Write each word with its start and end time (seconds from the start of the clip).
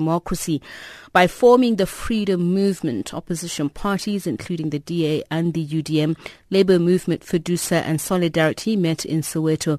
democracy 0.00 0.62
by 1.12 1.26
forming 1.26 1.76
the 1.76 1.86
Freedom 1.86 2.40
Movement. 2.40 3.12
Opposition 3.12 3.68
parties, 3.68 4.26
including 4.26 4.70
the 4.70 4.78
DA 4.78 5.22
and 5.30 5.52
the 5.52 5.66
UDM, 5.66 6.16
Labour 6.48 6.78
Movement, 6.78 7.20
FEDUSA 7.22 7.82
and 7.84 8.00
Solidarity 8.00 8.76
met 8.76 9.04
in 9.04 9.20
Soweto 9.20 9.78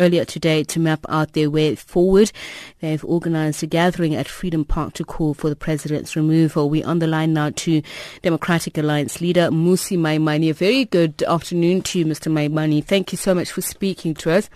earlier 0.00 0.24
today 0.24 0.64
to 0.64 0.80
map 0.80 1.06
out 1.08 1.34
their 1.34 1.50
way 1.50 1.74
forward. 1.76 2.32
They've 2.80 3.04
organized 3.04 3.62
a 3.62 3.66
gathering 3.66 4.14
at 4.16 4.26
Freedom 4.26 4.64
Park 4.64 4.94
to 4.94 5.04
call 5.04 5.34
for 5.34 5.48
the 5.48 5.56
president's 5.56 6.16
removal. 6.16 6.70
We're 6.70 6.86
on 6.86 6.98
the 6.98 7.06
line 7.06 7.34
now 7.34 7.50
to 7.50 7.82
Democratic 8.22 8.78
Alliance 8.78 9.20
leader 9.20 9.50
Mmusi 9.50 9.98
Maimane. 9.98 10.50
A 10.50 10.54
very 10.54 10.86
good 10.86 11.22
afternoon 11.22 11.82
to 11.82 11.98
you, 11.98 12.06
Mr. 12.06 12.32
Maimane. 12.32 12.84
Thank 12.84 13.12
you 13.12 13.18
so 13.18 13.34
much 13.34 13.52
for 13.52 13.60
speaking 13.60 14.14
to 14.14 14.32
us. 14.32 14.48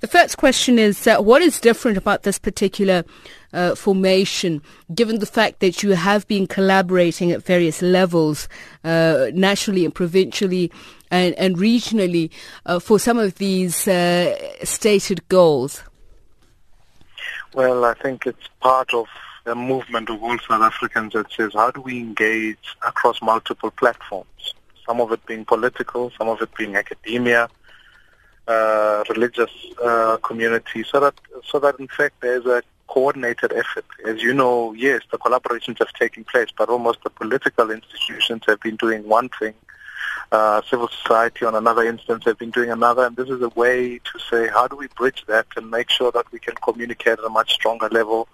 The 0.00 0.08
first 0.08 0.36
question 0.36 0.78
is, 0.78 1.06
uh, 1.06 1.18
what 1.18 1.40
is 1.40 1.58
different 1.58 1.96
about 1.96 2.24
this 2.24 2.38
particular 2.38 3.04
uh, 3.54 3.74
formation, 3.74 4.60
given 4.94 5.18
the 5.18 5.26
fact 5.26 5.60
that 5.60 5.82
you 5.82 5.92
have 5.92 6.28
been 6.28 6.46
collaborating 6.46 7.32
at 7.32 7.42
various 7.42 7.80
levels, 7.80 8.48
uh, 8.84 9.28
nationally 9.32 9.84
and 9.84 9.94
provincially 9.94 10.70
and, 11.10 11.34
and 11.34 11.56
regionally, 11.56 12.30
uh, 12.66 12.78
for 12.78 12.98
some 12.98 13.18
of 13.18 13.36
these 13.36 13.86
uh, 13.88 14.36
stated 14.64 15.26
goals? 15.28 15.82
Well, 17.54 17.84
I 17.84 17.94
think 17.94 18.26
it's 18.26 18.48
part 18.60 18.92
of 18.92 19.06
a 19.46 19.54
movement 19.54 20.10
of 20.10 20.22
all 20.22 20.38
South 20.38 20.62
Africans 20.62 21.12
that 21.12 21.30
says, 21.30 21.52
how 21.54 21.70
do 21.70 21.80
we 21.80 22.00
engage 22.00 22.76
across 22.86 23.20
multiple 23.22 23.70
platforms? 23.70 24.54
Some 24.86 25.00
of 25.00 25.12
it 25.12 25.24
being 25.26 25.44
political, 25.44 26.10
some 26.18 26.28
of 26.28 26.40
it 26.42 26.50
being 26.56 26.76
academia, 26.76 27.48
uh, 28.46 29.04
religious 29.08 29.50
uh, 29.82 30.18
community, 30.18 30.84
so 30.84 31.00
that 31.00 31.14
so 31.44 31.58
that 31.58 31.78
in 31.80 31.88
fact 31.88 32.20
there's 32.20 32.44
a 32.44 32.62
coordinated 32.88 33.52
effort. 33.52 33.84
As 34.04 34.22
you 34.22 34.34
know, 34.34 34.72
yes, 34.74 35.00
the 35.10 35.18
collaborations 35.18 35.78
have 35.78 35.92
taken 35.94 36.24
place, 36.24 36.48
but 36.56 36.68
almost 36.68 37.02
the 37.02 37.10
political 37.10 37.70
institutions 37.70 38.42
have 38.46 38.60
been 38.60 38.76
doing 38.76 39.06
one 39.08 39.30
thing. 39.38 39.54
Uh, 40.34 40.60
civil 40.68 40.88
society 40.88 41.44
on 41.44 41.54
another 41.54 41.84
instance 41.84 42.24
have 42.24 42.36
been 42.36 42.50
doing 42.50 42.68
another, 42.68 43.06
and 43.06 43.14
this 43.14 43.28
is 43.28 43.40
a 43.40 43.50
way 43.50 44.00
to 44.00 44.18
say 44.28 44.48
how 44.48 44.66
do 44.66 44.74
we 44.74 44.88
bridge 44.88 45.22
that 45.28 45.46
and 45.56 45.70
make 45.70 45.88
sure 45.88 46.10
that 46.10 46.26
we 46.32 46.40
can 46.40 46.56
communicate 46.56 47.20
at 47.20 47.24
a 47.24 47.28
much 47.28 47.52
stronger 47.52 47.88
level 47.90 48.26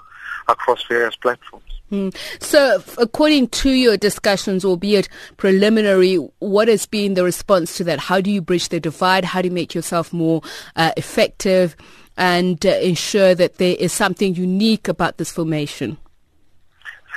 across 0.48 0.82
various 0.88 1.14
platforms. 1.16 1.82
Mm. 1.92 2.16
So, 2.40 2.82
according 2.96 3.48
to 3.48 3.70
your 3.70 3.98
discussions, 3.98 4.64
albeit 4.64 5.10
preliminary, 5.36 6.14
what 6.38 6.68
has 6.68 6.86
been 6.86 7.12
the 7.12 7.22
response 7.22 7.76
to 7.76 7.84
that? 7.84 7.98
How 7.98 8.22
do 8.22 8.30
you 8.30 8.40
bridge 8.40 8.70
the 8.70 8.80
divide? 8.80 9.26
How 9.26 9.42
do 9.42 9.48
you 9.48 9.54
make 9.54 9.74
yourself 9.74 10.10
more 10.10 10.40
uh, 10.76 10.92
effective 10.96 11.76
and 12.16 12.64
uh, 12.64 12.70
ensure 12.76 13.34
that 13.34 13.56
there 13.56 13.76
is 13.78 13.92
something 13.92 14.34
unique 14.34 14.88
about 14.88 15.18
this 15.18 15.30
formation? 15.30 15.98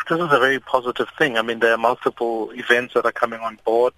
This 0.10 0.18
is 0.20 0.26
a 0.26 0.40
very 0.40 0.60
positive 0.60 1.08
thing. 1.18 1.38
I 1.38 1.42
mean, 1.42 1.60
there 1.60 1.72
are 1.72 1.78
multiple 1.78 2.52
events 2.52 2.96
that 2.96 3.06
are 3.06 3.14
coming 3.14 3.40
on 3.40 3.58
board. 3.64 3.94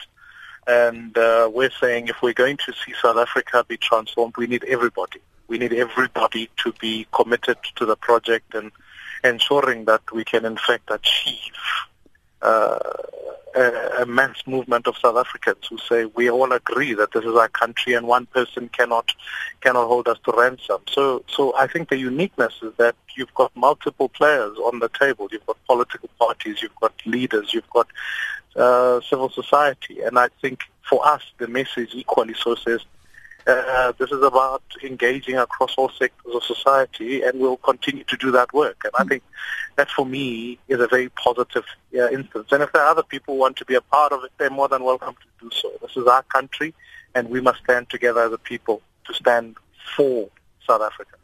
And 0.68 1.18
uh, 1.18 1.50
we're 1.54 1.72
saying 1.72 2.08
if 2.08 2.22
we're 2.22 2.34
going 2.34 2.58
to 2.58 2.74
see 2.74 2.94
South 3.02 3.18
Africa 3.18 3.64
be 3.68 3.78
transformed, 3.78 4.36
we 4.38 4.48
need 4.48 4.64
everybody. 4.64 5.20
We 5.48 5.58
need 5.58 5.74
everybody 5.74 6.50
to 6.64 6.74
be 6.74 7.06
committed 7.12 7.58
to 7.76 7.86
the 7.86 7.96
project 7.96 8.56
and 8.56 8.72
ensuring 9.24 9.86
that 9.86 10.02
we 10.12 10.24
can 10.24 10.46
in 10.46 10.58
fact 10.58 10.90
achieve 10.90 11.54
uh, 12.42 12.80
a, 13.56 14.06
mass 14.06 14.36
movement 14.46 14.88
of 14.88 14.98
South 14.98 15.16
Africans 15.16 15.66
who 15.70 15.78
say 15.78 16.06
we 16.06 16.30
all 16.30 16.52
agree 16.52 16.94
that 16.94 17.12
this 17.14 17.24
is 17.24 17.36
our 17.36 17.48
country 17.48 17.94
and 17.94 18.06
one 18.06 18.26
person 18.28 18.70
cannot 18.70 19.12
cannot 19.62 19.88
hold 19.88 20.08
us 20.08 20.18
to 20.26 20.34
ransom. 20.38 20.82
So 20.90 21.24
so 21.28 21.56
I 21.56 21.68
think 21.68 21.90
the 21.90 21.98
uniqueness 21.98 22.54
is 22.62 22.74
that 22.78 22.96
you've 23.16 23.34
got 23.34 23.56
multiple 23.56 24.10
players 24.10 24.58
on 24.58 24.80
the 24.80 24.90
table. 24.90 25.30
You've 25.32 25.46
got 25.46 25.58
political 25.66 26.10
parties, 26.20 26.62
you've 26.62 26.76
got 26.82 26.94
leaders, 27.06 27.54
you've 27.54 27.70
got 27.70 27.88
uh, 28.56 29.02
civil 29.02 29.30
society, 29.30 30.02
and 30.02 30.18
I 30.18 30.30
think 30.42 30.62
for 30.90 31.06
us 31.06 31.22
the 31.38 31.48
message 31.48 31.90
equally 31.94 32.36
so 32.36 32.56
says 32.56 32.82
uh, 33.48 33.92
this 34.00 34.12
is 34.12 34.24
about 34.24 34.64
engaging 34.84 35.38
across 35.38 35.76
all 35.78 35.90
sectors 35.90 36.34
of 36.34 36.44
society, 36.44 37.22
and 37.22 37.40
we'll 37.40 37.58
continue 37.58 38.04
to 38.06 38.18
do 38.18 38.32
that 38.32 38.52
work. 38.54 38.82
And 38.84 38.94
I 38.98 39.04
hmm. 39.04 39.10
think 39.10 39.24
that, 39.76 39.90
for 39.92 40.06
me, 40.06 40.58
is 40.68 40.80
a 40.80 40.88
very 40.88 41.10
positive 41.10 41.66
uh, 41.96 42.10
instance. 42.10 42.52
And 42.52 42.64
if 42.64 42.72
there 42.72 42.82
are 42.82 42.90
other 42.90 43.04
people 43.04 43.36
who 43.36 43.42
want 43.42 43.58
to 43.58 43.66
be 43.66 43.76
a 43.76 43.82
part 43.82 44.12
of 44.12 44.24
it, 44.24 44.32
they're 44.38 44.50
more 44.50 44.68
than 44.68 44.84
welcome 44.84 45.16
to 45.16 45.50
do 45.50 45.56
so. 45.56 45.72
This 45.82 45.96
is 45.96 46.08
our 46.08 46.24
country, 46.24 46.74
and 47.14 47.30
we 47.30 47.40
must 47.40 47.60
stand 47.64 47.90
together 47.90 48.22
as 48.22 48.34
a 48.34 48.38
people 48.40 48.82
to 49.06 49.14
stand 49.14 49.58
for 49.96 50.28
South 50.68 50.82
Africa. 50.82 51.16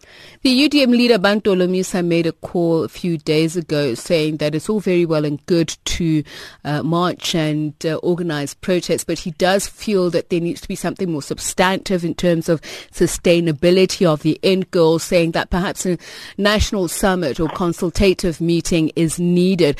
The 0.41 0.67
UDM 0.67 0.91
leader 0.91 1.17
Bantu 1.17 1.55
Holomisa 1.55 2.05
made 2.05 2.25
a 2.25 2.31
call 2.31 2.83
a 2.83 2.89
few 2.89 3.17
days 3.17 3.55
ago 3.55 3.93
saying 3.93 4.37
that 4.37 4.55
it's 4.55 4.69
all 4.69 4.79
very 4.79 5.05
well 5.05 5.25
and 5.25 5.45
good 5.45 5.75
to 5.85 6.23
uh, 6.63 6.83
march 6.83 7.35
and 7.35 7.73
uh, 7.85 7.95
organize 7.97 8.53
protests, 8.53 9.03
but 9.03 9.19
he 9.19 9.31
does 9.31 9.67
feel 9.67 10.09
that 10.09 10.29
there 10.29 10.39
needs 10.39 10.61
to 10.61 10.67
be 10.67 10.75
something 10.75 11.11
more 11.11 11.21
substantive 11.21 12.03
in 12.03 12.15
terms 12.15 12.49
of 12.49 12.61
sustainability 12.91 14.05
of 14.05 14.23
the 14.23 14.39
end 14.43 14.69
goal, 14.71 14.99
saying 14.99 15.31
that 15.31 15.49
perhaps 15.49 15.85
a 15.85 15.97
national 16.37 16.87
summit 16.87 17.39
or 17.39 17.49
consultative 17.49 18.41
meeting 18.41 18.91
is 18.95 19.19
needed. 19.19 19.79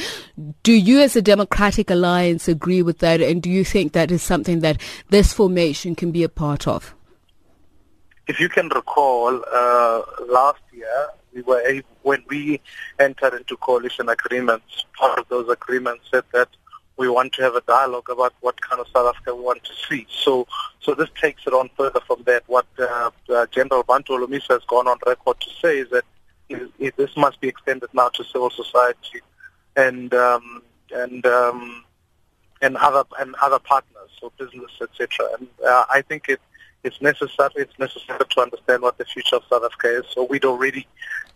Do 0.64 0.74
you 0.74 1.00
as 1.00 1.16
a 1.16 1.22
Democratic 1.22 1.90
Alliance 1.90 2.48
agree 2.48 2.82
with 2.82 3.00
that 3.00 3.22
and 3.22 3.42
do 3.42 3.50
you 3.50 3.66
think 3.66 3.94
that 3.94 4.12
is 4.12 4.22
something 4.22 4.60
that 4.60 4.80
this 5.10 5.34
formation 5.34 5.96
can 5.96 6.12
be 6.12 6.24
a 6.24 6.30
part 6.30 6.68
of? 6.68 6.94
If 8.28 8.40
you 8.40 8.50
can 8.50 8.70
recall, 8.70 9.44
uh, 9.52 10.02
last 10.28 10.62
year 10.72 11.08
we 11.34 11.42
were 11.42 11.62
able, 11.62 11.90
when 12.04 12.24
we 12.28 12.62
entered 13.00 13.34
into 13.34 13.58
coalition 13.58 14.10
agreements, 14.10 14.86
part 14.98 15.18
of 15.20 15.28
those 15.30 15.50
agreements 15.50 16.06
said 16.12 16.24
that 16.34 16.50
we 16.98 17.10
want 17.10 17.34
to 17.34 17.42
have 17.42 17.56
a 17.56 17.62
dialogue 17.62 18.10
about 18.10 18.34
what 18.42 18.60
kind 18.62 18.80
of 18.80 18.88
South 18.94 19.16
Africa 19.16 19.34
we 19.36 19.42
want 19.42 19.64
to 19.64 19.72
see. 19.90 20.06
So, 20.10 20.48
so 20.82 20.94
this 20.94 21.10
takes 21.20 21.48
it 21.48 21.54
on 21.54 21.70
further 21.76 22.02
from 22.06 22.24
that. 22.24 22.44
What 22.48 22.68
uh, 22.78 23.10
uh, 23.30 23.48
General 23.48 23.84
Bantu 23.84 24.14
Holomisa 24.14 24.50
has 24.50 24.64
gone 24.68 24.88
on 24.88 24.98
record 25.06 25.40
to 25.40 25.50
say 25.62 25.80
is 25.80 25.90
that 25.90 26.04
this 26.98 27.16
must 27.18 27.40
be 27.40 27.48
extended 27.48 27.90
now 27.94 28.10
to 28.10 28.24
civil 28.26 28.50
society 28.50 29.22
and 29.76 30.14
um, 30.14 30.62
and 30.94 31.26
um, 31.26 31.86
and 32.62 32.78
other 32.78 33.04
and 33.20 33.36
other 33.42 33.60
partners, 33.60 34.10
so 34.20 34.32
business, 34.38 34.72
etc. 34.82 35.28
And 35.40 35.48
uh, 35.66 35.86
I 35.90 36.02
think 36.02 36.28
it 36.30 36.42
it's 36.84 37.02
necessary. 37.02 37.52
It's 37.58 37.78
necessary 37.80 38.20
to 38.30 38.42
understand 38.42 38.82
what 38.82 38.98
the 38.98 39.06
future 39.06 39.36
of 39.38 39.44
South 39.50 39.64
Africa 39.64 40.00
is. 40.00 40.06
So 40.14 40.24
we'd 40.26 40.46
already, 40.46 40.88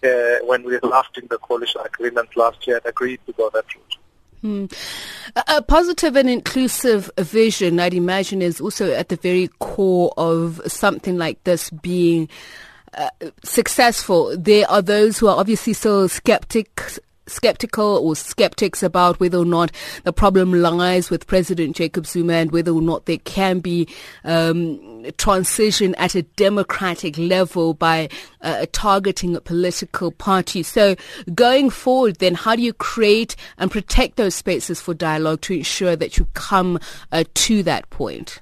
uh, 0.04 0.38
when 0.44 0.64
we 0.64 0.80
drafting 0.80 1.28
the 1.30 1.38
coalition 1.38 1.82
agreement 1.86 2.36
last 2.36 2.66
year, 2.68 2.82
agreed 2.86 3.20
to 3.28 3.34
go 3.34 3.50
that 3.54 3.66
route. 3.76 3.98
Hmm. 4.42 4.66
A 5.48 5.62
positive 5.62 6.16
and 6.16 6.30
inclusive 6.30 7.10
vision, 7.18 7.80
I'd 7.80 7.94
imagine, 7.94 8.42
is 8.42 8.62
also 8.62 8.92
at 8.92 9.10
the 9.10 9.16
very 9.16 9.50
core 9.60 10.14
of 10.18 10.62
something 10.68 11.18
like 11.18 11.44
this 11.46 11.70
being 11.70 12.30
uh, 12.94 13.10
successful. 13.44 14.38
There 14.38 14.70
are 14.70 14.82
those 14.82 15.18
who 15.18 15.28
are 15.28 15.38
obviously 15.38 15.74
still 15.74 16.08
skeptics 16.08 17.00
skeptical 17.28 17.98
or 17.98 18.16
skeptics 18.16 18.84
about 18.84 19.20
whether 19.20 19.38
or 19.38 19.46
not 19.46 19.72
the 20.04 20.14
problem 20.14 20.54
lies 20.54 21.10
with 21.10 21.28
President 21.28 21.76
Jacob 21.76 22.06
Zuma 22.06 22.34
and 22.34 22.52
whether 22.52 22.72
or 22.72 22.82
not 22.82 23.06
there 23.06 23.18
can 23.20 23.60
be 23.60 23.88
um, 24.24 25.06
transition 25.18 25.96
at 25.96 26.16
a 26.16 26.22
democratic 26.22 27.18
level 27.18 27.74
by 27.74 28.10
uh, 28.42 28.66
targeting 28.72 29.36
a 29.36 29.42
political 29.42 30.12
party. 30.12 30.64
So 30.64 30.96
going 31.34 31.70
forward, 31.70 32.18
then, 32.18 32.36
how 32.36 32.56
do 32.56 32.62
you 32.62 32.74
create 32.74 33.36
and 33.58 33.72
protect 33.72 34.18
those 34.18 34.36
spaces 34.36 34.82
for 34.82 34.94
dialogue 34.94 35.42
to 35.42 35.56
ensure 35.56 35.96
that 35.96 36.18
you 36.18 36.28
come 36.34 36.80
uh, 37.12 37.24
to 37.34 37.64
that 37.64 37.90
point? 37.90 38.42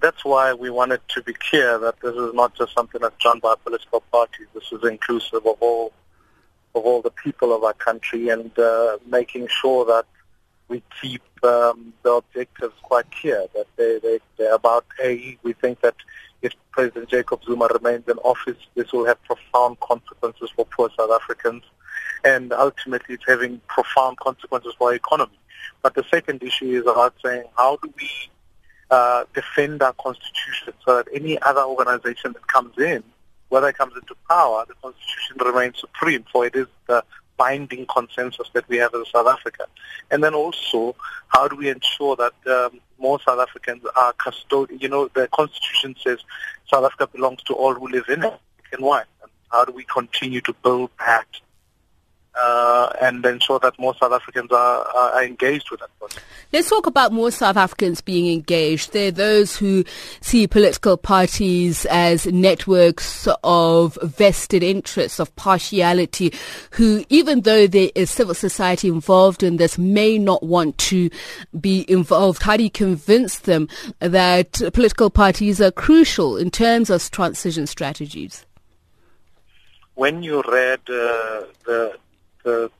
That's 0.00 0.24
why 0.24 0.54
we 0.54 0.70
wanted 0.70 1.00
to 1.08 1.22
be 1.22 1.32
clear 1.32 1.76
that 1.78 1.98
this 2.00 2.14
is 2.14 2.32
not 2.32 2.54
just 2.54 2.72
something 2.72 3.00
that's 3.00 3.20
done 3.20 3.40
by 3.40 3.54
political 3.64 4.00
parties. 4.12 4.46
This 4.54 4.70
is 4.70 4.84
inclusive 4.84 5.44
of 5.44 5.56
all 5.60 5.92
of 6.78 6.84
all 6.84 7.02
the 7.02 7.10
people 7.10 7.54
of 7.54 7.64
our 7.64 7.74
country 7.74 8.28
and 8.28 8.56
uh, 8.58 8.98
making 9.06 9.48
sure 9.48 9.84
that 9.86 10.06
we 10.68 10.82
keep 11.00 11.22
um, 11.42 11.92
the 12.02 12.12
objectives 12.12 12.74
quite 12.82 13.10
clear, 13.10 13.46
that 13.54 13.66
they, 13.76 13.98
they, 14.02 14.18
they're 14.36 14.54
about 14.54 14.84
A, 15.02 15.38
we 15.42 15.52
think 15.54 15.80
that 15.80 15.94
if 16.42 16.52
President 16.72 17.08
Jacob 17.08 17.42
Zuma 17.44 17.68
remains 17.72 18.04
in 18.06 18.18
office, 18.18 18.58
this 18.74 18.92
will 18.92 19.06
have 19.06 19.22
profound 19.24 19.80
consequences 19.80 20.50
for 20.54 20.66
poor 20.66 20.90
South 20.96 21.10
Africans, 21.10 21.62
and 22.24 22.52
ultimately 22.52 23.14
it's 23.14 23.24
having 23.26 23.60
profound 23.66 24.18
consequences 24.18 24.74
for 24.78 24.88
our 24.88 24.94
economy. 24.94 25.38
But 25.82 25.94
the 25.94 26.04
second 26.10 26.42
issue 26.42 26.78
is 26.80 26.82
about 26.82 27.14
saying 27.24 27.44
how 27.56 27.78
do 27.82 27.92
we 27.98 28.10
uh, 28.90 29.24
defend 29.34 29.82
our 29.82 29.94
constitution 29.94 30.74
so 30.84 30.96
that 30.96 31.08
any 31.12 31.40
other 31.42 31.62
organization 31.62 32.32
that 32.32 32.46
comes 32.46 32.76
in 32.78 33.02
whether 33.48 33.68
it 33.68 33.76
comes 33.76 33.94
into 33.96 34.14
power, 34.28 34.64
the 34.66 34.74
Constitution 34.74 35.36
remains 35.44 35.78
supreme, 35.78 36.24
for 36.30 36.46
it 36.46 36.54
is 36.54 36.66
the 36.86 37.02
binding 37.36 37.86
consensus 37.86 38.48
that 38.52 38.68
we 38.68 38.76
have 38.76 38.92
in 38.94 39.04
South 39.06 39.26
Africa. 39.26 39.66
And 40.10 40.22
then 40.22 40.34
also, 40.34 40.94
how 41.28 41.48
do 41.48 41.56
we 41.56 41.70
ensure 41.70 42.16
that 42.16 42.34
um, 42.46 42.80
more 42.98 43.20
South 43.20 43.38
Africans 43.38 43.82
are 43.96 44.12
custodian? 44.14 44.80
You 44.80 44.88
know, 44.88 45.08
the 45.14 45.28
Constitution 45.28 45.94
says 46.02 46.18
South 46.66 46.84
Africa 46.84 47.06
belongs 47.06 47.42
to 47.44 47.54
all 47.54 47.74
who 47.74 47.88
live 47.88 48.08
in 48.08 48.24
it. 48.24 48.34
And 48.72 48.82
why? 48.82 49.04
And 49.22 49.30
how 49.50 49.64
do 49.64 49.72
we 49.72 49.84
continue 49.84 50.40
to 50.42 50.52
build 50.62 50.90
that 50.98 51.26
uh, 52.40 52.90
and 53.00 53.24
ensure 53.24 53.58
that 53.58 53.78
more 53.78 53.94
South 53.96 54.12
Africans 54.12 54.50
are, 54.52 54.86
are, 54.86 55.24
engaged 55.24 55.70
with 55.70 55.80
that 55.80 55.90
process. 55.98 56.22
Let's 56.52 56.70
talk 56.70 56.86
about 56.86 57.12
more 57.12 57.30
South 57.30 57.56
Africans 57.56 58.00
being 58.00 58.32
engaged. 58.32 58.92
There 58.92 59.08
are 59.08 59.12
those 59.12 59.56
who 59.56 59.84
see 60.20 60.46
political 60.46 60.96
parties 60.96 61.84
as 61.86 62.26
networks 62.26 63.26
of 63.42 63.98
vested 64.02 64.62
interests, 64.62 65.18
of 65.18 65.34
partiality, 65.36 66.32
who, 66.72 67.04
even 67.08 67.42
though 67.42 67.66
there 67.66 67.90
is 67.94 68.10
civil 68.10 68.34
society 68.34 68.88
involved 68.88 69.42
in 69.42 69.56
this, 69.56 69.78
may 69.78 70.18
not 70.18 70.42
want 70.42 70.78
to 70.78 71.10
be 71.60 71.84
involved. 71.90 72.42
How 72.42 72.56
do 72.56 72.62
you 72.62 72.70
convince 72.70 73.40
them 73.40 73.68
that 73.98 74.52
political 74.72 75.10
parties 75.10 75.60
are 75.60 75.72
crucial 75.72 76.36
in 76.36 76.50
terms 76.50 76.90
of 76.90 77.10
transition 77.10 77.66
strategies? 77.66 78.46
When 79.94 80.22
you 80.22 80.44
read 80.46 80.80
uh, 80.88 81.42
the 81.66 81.98
the 82.44 82.70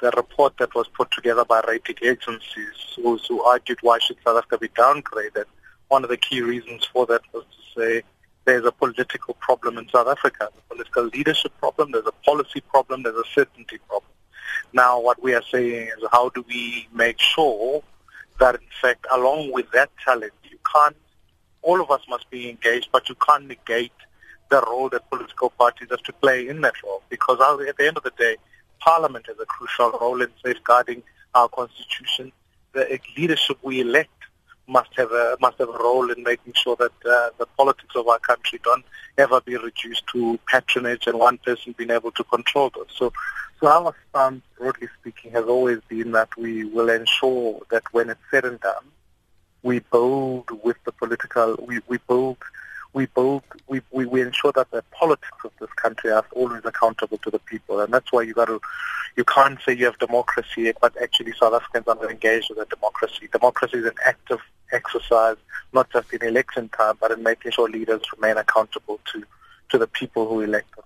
the 0.00 0.10
report 0.16 0.56
that 0.58 0.74
was 0.74 0.86
put 0.88 1.10
together 1.10 1.44
by 1.44 1.60
rating 1.66 1.96
agencies 2.02 2.94
who, 2.94 3.18
who 3.28 3.42
argued 3.42 3.78
why 3.82 3.98
should 3.98 4.16
South 4.24 4.38
Africa 4.38 4.58
be 4.58 4.68
downgraded. 4.68 5.44
One 5.88 6.04
of 6.04 6.10
the 6.10 6.16
key 6.16 6.40
reasons 6.40 6.84
for 6.84 7.04
that 7.06 7.22
was 7.32 7.44
to 7.44 7.80
say 7.80 8.02
there's 8.44 8.64
a 8.64 8.72
political 8.72 9.34
problem 9.34 9.76
in 9.76 9.88
South 9.88 10.06
Africa, 10.06 10.50
a 10.56 10.74
political 10.74 11.06
leadership 11.06 11.52
problem, 11.58 11.90
there's 11.90 12.06
a 12.06 12.12
policy 12.24 12.60
problem, 12.60 13.02
there's 13.02 13.16
a 13.16 13.24
certainty 13.34 13.78
problem. 13.88 14.12
Now 14.72 15.00
what 15.00 15.22
we 15.22 15.34
are 15.34 15.42
saying 15.50 15.88
is 15.88 16.04
how 16.12 16.28
do 16.30 16.44
we 16.48 16.88
make 16.92 17.18
sure 17.18 17.82
that 18.38 18.54
in 18.54 18.68
fact 18.80 19.06
along 19.12 19.52
with 19.52 19.70
that 19.72 19.90
challenge 20.04 20.32
you 20.48 20.58
can't, 20.72 20.96
all 21.62 21.80
of 21.80 21.90
us 21.90 22.02
must 22.08 22.30
be 22.30 22.48
engaged, 22.48 22.88
but 22.92 23.08
you 23.08 23.16
can't 23.16 23.48
negate 23.48 23.92
the 24.48 24.62
role 24.62 24.88
that 24.90 25.10
political 25.10 25.50
parties 25.50 25.88
have 25.90 26.02
to 26.04 26.12
play 26.12 26.48
in 26.48 26.60
that 26.62 26.74
role 26.82 27.02
because 27.08 27.38
at 27.68 27.76
the 27.76 27.86
end 27.86 27.96
of 27.96 28.02
the 28.02 28.12
day, 28.16 28.36
Parliament 28.80 29.26
has 29.26 29.36
a 29.40 29.46
crucial 29.46 29.90
role 30.00 30.22
in 30.22 30.28
safeguarding 30.44 31.02
our 31.34 31.48
constitution. 31.48 32.32
The 32.72 32.98
leadership 33.16 33.58
we 33.62 33.80
elect 33.80 34.10
must 34.66 34.90
have 34.96 35.10
a 35.10 35.36
must 35.40 35.58
have 35.58 35.68
a 35.68 35.78
role 35.78 36.10
in 36.10 36.22
making 36.22 36.52
sure 36.54 36.76
that 36.76 36.92
uh, 37.06 37.30
the 37.38 37.46
politics 37.56 37.94
of 37.96 38.06
our 38.06 38.18
country 38.18 38.60
don't 38.62 38.84
ever 39.16 39.40
be 39.40 39.56
reduced 39.56 40.06
to 40.08 40.38
patronage 40.46 41.06
and 41.06 41.18
one 41.18 41.38
person 41.38 41.74
being 41.76 41.90
able 41.90 42.12
to 42.12 42.24
control 42.24 42.70
those. 42.74 42.86
So, 42.94 43.12
so 43.60 43.66
our 43.66 43.94
stance, 44.10 44.42
broadly 44.56 44.88
speaking, 45.00 45.32
has 45.32 45.46
always 45.46 45.80
been 45.88 46.12
that 46.12 46.28
we 46.36 46.64
will 46.64 46.90
ensure 46.90 47.60
that 47.70 47.82
when 47.92 48.10
it's 48.10 48.20
said 48.30 48.44
and 48.44 48.60
done, 48.60 48.84
we 49.62 49.80
build 49.80 50.50
with 50.62 50.76
the 50.84 50.92
political, 50.92 51.56
we, 51.66 51.80
we 51.88 51.98
build 52.06 52.38
we 52.92 53.06
build, 53.06 53.42
we, 53.68 53.80
we, 53.90 54.06
we 54.06 54.22
ensure 54.22 54.52
that 54.52 54.70
the 54.70 54.82
politics 54.90 55.38
of 55.44 55.52
this 55.60 55.70
country 55.76 56.10
are 56.10 56.24
always 56.32 56.64
accountable 56.64 57.18
to 57.18 57.30
the 57.30 57.38
people. 57.40 57.80
And 57.80 57.92
that's 57.92 58.12
why 58.12 58.22
you 58.22 58.34
got 58.34 58.46
to, 58.46 58.60
you 59.16 59.24
can't 59.24 59.58
say 59.62 59.74
you 59.74 59.84
have 59.84 59.98
democracy, 59.98 60.72
but 60.80 61.00
actually 61.00 61.32
South 61.32 61.54
Africans 61.54 61.86
are 61.86 61.96
not 61.96 62.10
engaged 62.10 62.50
with 62.50 62.58
a 62.58 62.74
democracy. 62.74 63.28
Democracy 63.30 63.78
is 63.78 63.84
an 63.84 63.94
active 64.04 64.40
exercise, 64.72 65.36
not 65.72 65.90
just 65.90 66.12
in 66.12 66.22
election 66.22 66.68
time, 66.70 66.94
but 67.00 67.10
in 67.10 67.22
making 67.22 67.52
sure 67.52 67.68
leaders 67.68 68.02
remain 68.16 68.36
accountable 68.36 69.00
to, 69.12 69.24
to 69.70 69.78
the 69.78 69.86
people 69.86 70.28
who 70.28 70.40
elect 70.40 70.74
them. 70.76 70.84